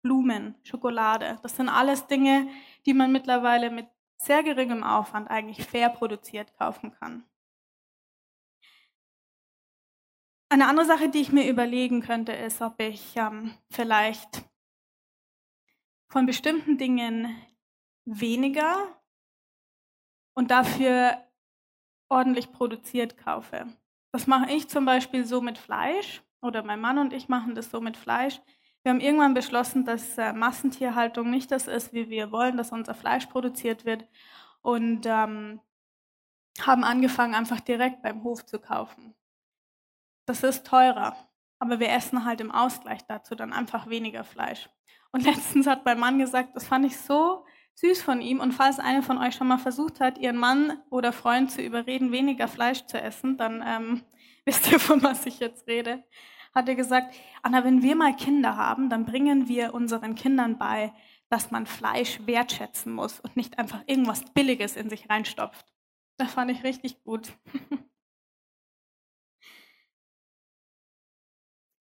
[0.03, 1.39] Blumen, Schokolade.
[1.43, 2.49] Das sind alles Dinge,
[2.85, 7.25] die man mittlerweile mit sehr geringem Aufwand eigentlich fair produziert kaufen kann.
[10.53, 14.45] Eine andere Sache, die ich mir überlegen könnte, ist, ob ich ähm, vielleicht
[16.09, 17.35] von bestimmten Dingen
[18.05, 18.87] weniger
[20.35, 21.17] und dafür
[22.11, 23.67] ordentlich produziert kaufe.
[24.12, 27.71] Das mache ich zum Beispiel so mit Fleisch oder mein Mann und ich machen das
[27.71, 28.38] so mit Fleisch.
[28.83, 32.93] Wir haben irgendwann beschlossen, dass äh, Massentierhaltung nicht das ist, wie wir wollen, dass unser
[32.93, 34.07] Fleisch produziert wird
[34.61, 35.61] und ähm,
[36.61, 39.15] haben angefangen, einfach direkt beim Hof zu kaufen.
[40.27, 41.17] Das ist teurer,
[41.59, 44.69] aber wir essen halt im Ausgleich dazu dann einfach weniger Fleisch.
[45.11, 48.41] Und letztens hat mein Mann gesagt, das fand ich so süß von ihm.
[48.41, 52.13] Und falls einer von euch schon mal versucht hat, ihren Mann oder Freund zu überreden,
[52.13, 54.03] weniger Fleisch zu essen, dann ähm,
[54.45, 56.03] wisst ihr, von was ich jetzt rede.
[56.55, 60.93] Hat er gesagt, Anna, wenn wir mal Kinder haben, dann bringen wir unseren Kindern bei,
[61.31, 65.65] dass man Fleisch wertschätzen muss und nicht einfach irgendwas Billiges in sich reinstopft.
[66.19, 67.33] Das fand ich richtig gut.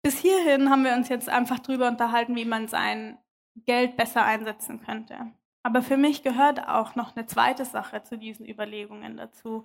[0.02, 3.18] bis hierhin haben wir uns jetzt einfach darüber unterhalten, wie man sein
[3.66, 5.32] Geld besser einsetzen könnte.
[5.62, 9.64] Aber für mich gehört auch noch eine zweite Sache zu diesen Überlegungen dazu.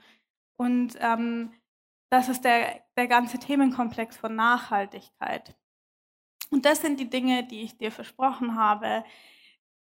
[0.58, 1.54] Und ähm,
[2.10, 5.56] das ist der, der ganze Themenkomplex von Nachhaltigkeit.
[6.52, 9.04] Und das sind die Dinge, die ich dir versprochen habe,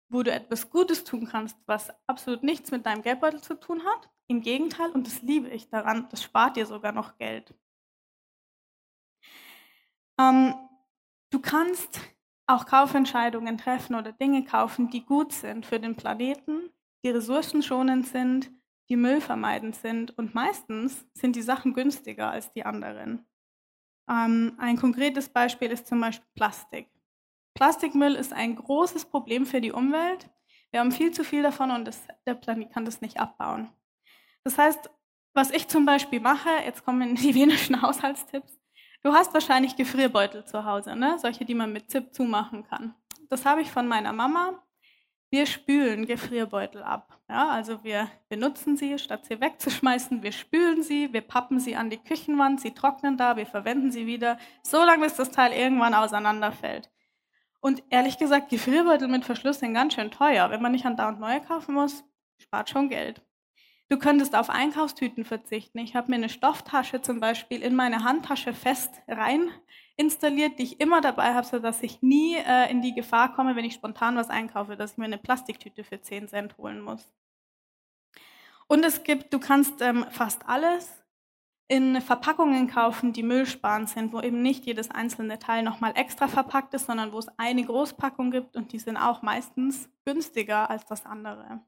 [0.08, 4.08] wo du etwas Gutes tun kannst, was absolut nichts mit deinem Geldbeutel zu tun hat.
[4.28, 7.54] Im Gegenteil, und das liebe ich daran, das spart dir sogar noch Geld.
[10.18, 10.54] Ähm,
[11.30, 12.00] du kannst
[12.46, 16.70] auch Kaufentscheidungen treffen oder Dinge kaufen, die gut sind für den Planeten,
[17.04, 18.50] die ressourcenschonend sind,
[18.88, 23.26] die müllvermeidend sind und meistens sind die Sachen günstiger als die anderen.
[24.08, 26.88] Ähm, ein konkretes Beispiel ist zum Beispiel Plastik.
[27.54, 30.28] Plastikmüll ist ein großes Problem für die Umwelt.
[30.70, 33.70] Wir haben viel zu viel davon und das, der Planet kann das nicht abbauen.
[34.42, 34.90] Das heißt,
[35.34, 38.58] was ich zum Beispiel mache, jetzt kommen die wenigsten Haushaltstipps,
[39.04, 41.18] Du hast wahrscheinlich Gefrierbeutel zu Hause, ne?
[41.18, 42.94] solche, die man mit Zip zumachen kann.
[43.28, 44.62] Das habe ich von meiner Mama.
[45.28, 47.20] Wir spülen Gefrierbeutel ab.
[47.28, 51.90] Ja, also wir benutzen sie, statt sie wegzuschmeißen, wir spülen sie, wir pappen sie an
[51.90, 55.92] die Küchenwand, sie trocknen da, wir verwenden sie wieder, so lange bis das Teil irgendwann
[55.92, 56.90] auseinanderfällt.
[57.60, 60.48] Und ehrlich gesagt, Gefrierbeutel mit Verschluss sind ganz schön teuer.
[60.48, 62.04] Wenn man nicht an da und neue kaufen muss,
[62.38, 63.20] spart schon Geld.
[63.88, 65.78] Du könntest auf Einkaufstüten verzichten.
[65.78, 69.50] Ich habe mir eine Stofftasche zum Beispiel in meine Handtasche fest rein
[69.96, 73.64] installiert, die ich immer dabei habe, sodass ich nie äh, in die Gefahr komme, wenn
[73.64, 77.12] ich spontan was einkaufe, dass ich mir eine Plastiktüte für 10 Cent holen muss.
[78.66, 81.04] Und es gibt, du kannst ähm, fast alles
[81.68, 86.74] in Verpackungen kaufen, die müllsparend sind, wo eben nicht jedes einzelne Teil nochmal extra verpackt
[86.74, 91.06] ist, sondern wo es eine Großpackung gibt und die sind auch meistens günstiger als das
[91.06, 91.62] andere.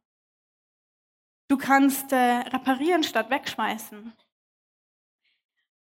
[1.48, 4.12] Du kannst äh, reparieren statt wegschmeißen.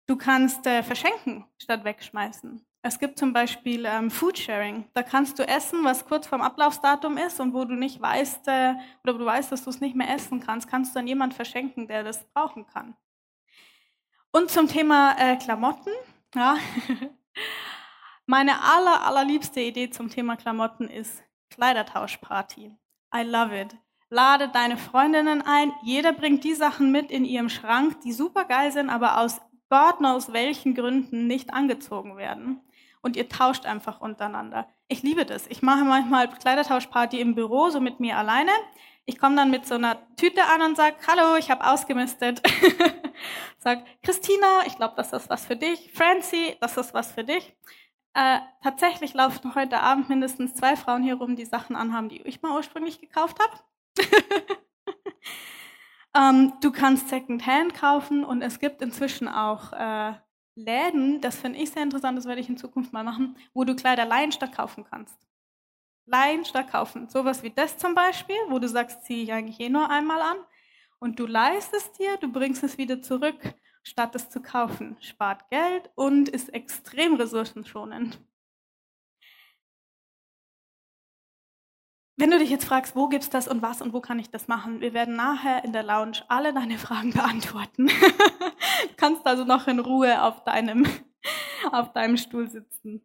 [0.06, 2.64] Du kannst äh, verschenken statt wegschmeißen.
[2.82, 4.88] Es gibt zum Beispiel ähm, Foodsharing.
[4.94, 8.74] Da kannst du essen, was kurz vorm Ablaufsdatum ist und wo du nicht weißt äh,
[9.04, 11.34] oder wo du weißt, dass du es nicht mehr essen kannst, kannst du dann jemand
[11.34, 12.96] verschenken, der das brauchen kann.
[14.32, 15.92] Und zum Thema äh, Klamotten.
[16.34, 16.56] Ja.
[18.26, 22.76] Meine aller, allerliebste Idee zum Thema Klamotten ist Kleidertauschparty.
[23.14, 23.76] I love it.
[24.10, 25.72] Lade deine Freundinnen ein.
[25.82, 29.98] Jeder bringt die Sachen mit in ihrem Schrank, die super geil sind, aber aus Gott
[29.98, 32.60] knows welchen Gründen nicht angezogen werden
[33.02, 34.66] und ihr tauscht einfach untereinander.
[34.88, 35.46] Ich liebe das.
[35.46, 38.50] Ich mache manchmal Kleidertauschparty im Büro, so mit mir alleine.
[39.06, 42.42] Ich komme dann mit so einer Tüte an und sage, hallo, ich habe ausgemistet.
[43.58, 45.92] sag, Christina, ich glaube, das ist was für dich.
[45.94, 47.54] Francie, das ist was für dich.
[48.14, 52.42] Äh, tatsächlich laufen heute Abend mindestens zwei Frauen hier rum, die Sachen anhaben, die ich
[52.42, 53.69] mal ursprünglich gekauft habe.
[56.16, 60.14] ähm, du kannst Secondhand kaufen und es gibt inzwischen auch äh,
[60.54, 63.74] Läden, das finde ich sehr interessant, das werde ich in Zukunft mal machen, wo du
[63.74, 65.16] Kleider leihen statt kaufen kannst.
[66.06, 67.08] Leihen statt kaufen.
[67.08, 70.36] Sowas wie das zum Beispiel, wo du sagst, ziehe ich eigentlich eh nur einmal an.
[70.98, 74.96] Und du leihst es dir, du bringst es wieder zurück, statt es zu kaufen.
[75.00, 78.18] Spart Geld und ist extrem ressourcenschonend.
[82.20, 84.46] Wenn du dich jetzt fragst, wo gibt's das und was und wo kann ich das
[84.46, 87.86] machen, wir werden nachher in der Lounge alle deine Fragen beantworten.
[87.86, 90.86] du kannst also noch in Ruhe auf deinem,
[91.72, 93.00] auf deinem Stuhl sitzen.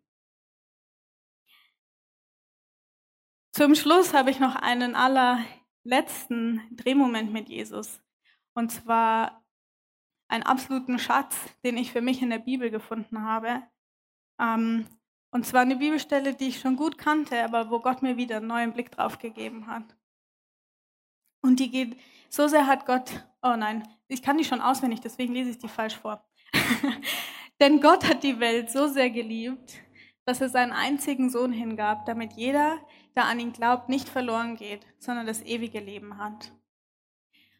[3.54, 8.02] Zum Schluss habe ich noch einen allerletzten Drehmoment mit Jesus.
[8.54, 9.46] Und zwar
[10.28, 13.64] einen absoluten Schatz, den ich für mich in der Bibel gefunden habe.
[14.42, 14.86] Ähm,
[15.36, 18.48] und zwar eine Bibelstelle, die ich schon gut kannte, aber wo Gott mir wieder einen
[18.48, 19.84] neuen Blick drauf gegeben hat.
[21.42, 21.98] Und die geht,
[22.30, 23.12] so sehr hat Gott,
[23.44, 26.26] oh nein, ich kann die schon auswendig, deswegen lese ich die falsch vor.
[27.60, 29.74] Denn Gott hat die Welt so sehr geliebt,
[30.24, 32.78] dass er seinen einzigen Sohn hingab, damit jeder,
[33.18, 36.54] der an ihn glaubt, nicht verloren geht, sondern das ewige Leben hat.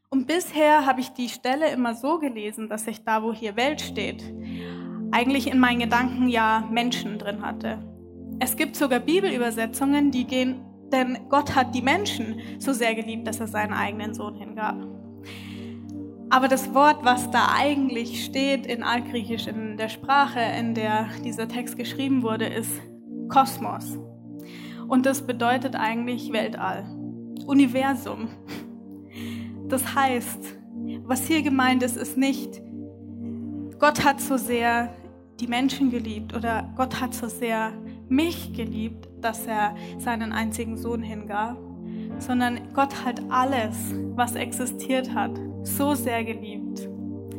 [0.10, 3.82] Und bisher habe ich die Stelle immer so gelesen, dass ich da, wo hier Welt
[3.82, 4.24] steht,
[5.16, 7.78] eigentlich in meinen Gedanken ja Menschen drin hatte.
[8.40, 10.60] Es gibt sogar Bibelübersetzungen, die gehen,
[10.92, 14.76] denn Gott hat die Menschen so sehr geliebt, dass er seinen eigenen Sohn hingab.
[16.30, 21.48] Aber das Wort, was da eigentlich steht in Altgriechisch, in der Sprache, in der dieser
[21.48, 22.82] Text geschrieben wurde, ist
[23.30, 23.98] Kosmos.
[24.90, 26.84] Und das bedeutet eigentlich Weltall,
[27.48, 28.28] Universum.
[29.70, 30.58] Das heißt,
[31.06, 32.62] was hier gemeint ist, ist nicht,
[33.80, 34.94] Gott hat so sehr
[35.40, 37.74] die Menschen geliebt oder Gott hat so sehr
[38.08, 41.58] mich geliebt, dass er seinen einzigen Sohn hingab,
[42.20, 43.76] sondern Gott hat alles,
[44.16, 46.88] was existiert hat, so sehr geliebt.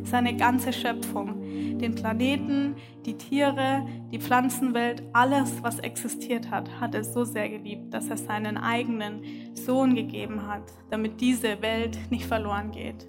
[0.02, 1.40] Seine ganze Schöpfung,
[1.78, 7.92] den Planeten, die Tiere, die Pflanzenwelt, alles, was existiert hat, hat er so sehr geliebt,
[7.92, 9.22] dass er seinen eigenen
[9.54, 13.08] Sohn gegeben hat, damit diese Welt nicht verloren geht.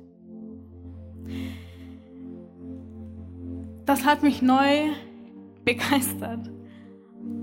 [3.88, 4.90] Das hat mich neu
[5.66, 6.52] begeistert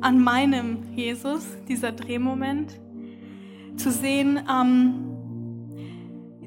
[0.01, 2.79] an meinem Jesus, dieser Drehmoment,
[3.77, 5.11] zu sehen, ähm,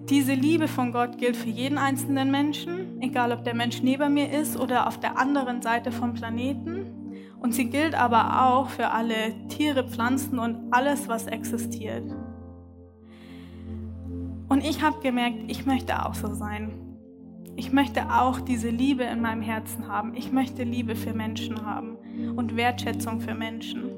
[0.07, 4.31] diese Liebe von Gott gilt für jeden einzelnen Menschen, egal ob der Mensch neben mir
[4.31, 7.25] ist oder auf der anderen Seite vom Planeten.
[7.41, 12.15] Und sie gilt aber auch für alle Tiere, Pflanzen und alles, was existiert.
[14.47, 16.86] Und ich habe gemerkt, ich möchte auch so sein.
[17.57, 20.13] Ich möchte auch diese Liebe in meinem Herzen haben.
[20.15, 21.97] Ich möchte Liebe für Menschen haben
[22.35, 23.89] und Wertschätzung für Menschen.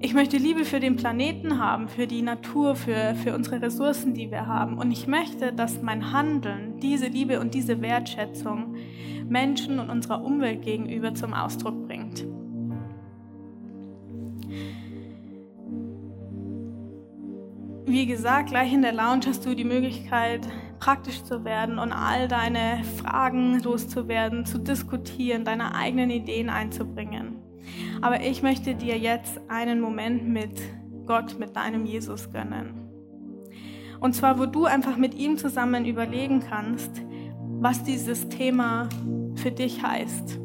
[0.00, 4.32] Ich möchte Liebe für den Planeten haben, für die Natur, für, für unsere Ressourcen, die
[4.32, 4.78] wir haben.
[4.78, 8.74] Und ich möchte, dass mein Handeln diese Liebe und diese Wertschätzung
[9.28, 12.26] Menschen und unserer Umwelt gegenüber zum Ausdruck bringt.
[17.86, 20.48] Wie gesagt, gleich in der Lounge hast du die Möglichkeit,
[20.78, 27.36] praktisch zu werden und all deine Fragen loszuwerden, zu diskutieren, deine eigenen Ideen einzubringen.
[28.02, 30.60] Aber ich möchte dir jetzt einen Moment mit
[31.06, 32.84] Gott, mit deinem Jesus gönnen.
[34.00, 37.02] Und zwar, wo du einfach mit ihm zusammen überlegen kannst,
[37.60, 38.88] was dieses Thema
[39.36, 40.43] für dich heißt.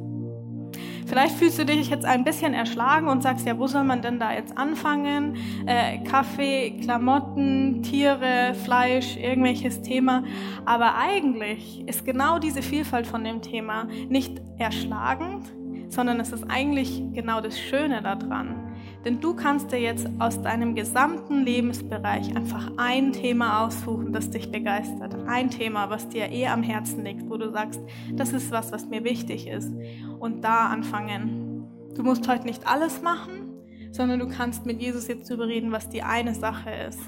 [1.09, 4.19] Vielleicht fühlst du dich jetzt ein bisschen erschlagen und sagst, ja, wo soll man denn
[4.19, 5.35] da jetzt anfangen?
[5.65, 10.23] Äh, Kaffee, Klamotten, Tiere, Fleisch, irgendwelches Thema.
[10.65, 15.47] Aber eigentlich ist genau diese Vielfalt von dem Thema nicht erschlagend,
[15.87, 18.68] sondern es ist eigentlich genau das Schöne daran.
[19.05, 24.51] Denn du kannst dir jetzt aus deinem gesamten Lebensbereich einfach ein Thema aussuchen, das dich
[24.51, 25.15] begeistert.
[25.25, 27.81] Ein Thema, was dir eh am Herzen liegt, wo du sagst,
[28.13, 29.71] das ist was, was mir wichtig ist.
[30.19, 31.65] Und da anfangen.
[31.95, 33.53] Du musst heute nicht alles machen,
[33.91, 36.99] sondern du kannst mit Jesus jetzt darüber reden, was die eine Sache ist.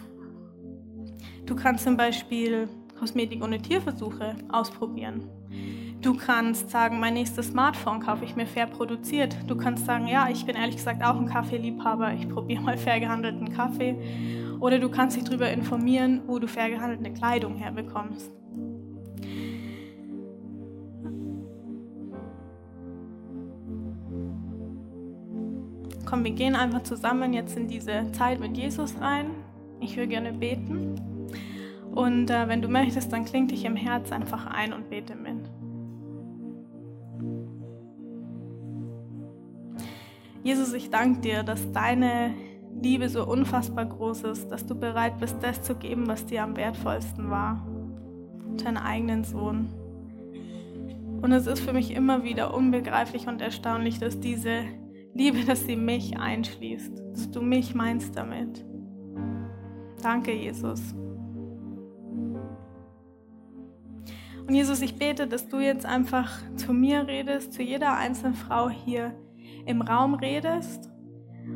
[1.46, 5.28] Du kannst zum Beispiel Kosmetik ohne Tierversuche ausprobieren.
[6.02, 9.38] Du kannst sagen, mein nächstes Smartphone kaufe ich mir fair produziert.
[9.46, 13.00] Du kannst sagen, ja, ich bin ehrlich gesagt auch ein Kaffeeliebhaber, ich probiere mal fair
[13.00, 13.96] gehandelten Kaffee.
[14.60, 18.32] Oder du kannst dich darüber informieren, wo du fair gehandelte Kleidung herbekommst.
[26.08, 29.28] Komm, wir gehen einfach zusammen jetzt in diese Zeit mit Jesus rein.
[29.80, 30.96] Ich würde gerne beten.
[31.94, 35.41] Und äh, wenn du möchtest, dann kling dich im Herz einfach ein und bete mit.
[40.44, 42.34] Jesus, ich danke dir, dass deine
[42.82, 46.58] Liebe so unfassbar groß ist, dass du bereit bist, das zu geben, was dir am
[46.58, 47.66] wertvollsten war,
[48.64, 49.70] deinen eigenen Sohn.
[51.22, 54.64] Und es ist für mich immer wieder unbegreiflich und erstaunlich, dass diese
[55.14, 58.66] Liebe, dass sie mich einschließt, dass du mich meinst damit.
[60.02, 60.96] Danke, Jesus.
[64.48, 68.70] Und Jesus, ich bete, dass du jetzt einfach zu mir redest, zu jeder einzelnen Frau
[68.70, 69.14] hier
[69.66, 70.90] im Raum redest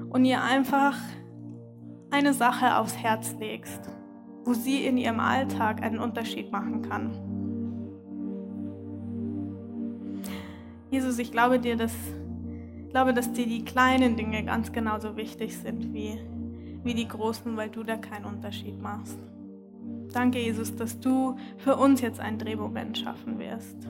[0.10, 0.98] und ihr einfach
[2.12, 3.82] eine Sache aufs Herz legst,
[4.46, 7.12] wo sie in ihrem Alltag einen Unterschied machen kann.
[10.90, 11.94] Jesus, ich glaube dir, dass,
[12.90, 16.20] glaube, dass dir die kleinen Dinge ganz genauso wichtig sind wie,
[16.84, 19.20] wie die großen, weil du da keinen Unterschied machst.
[20.14, 23.90] Danke, Jesus, dass du für uns jetzt einen Drehmoment schaffen wirst.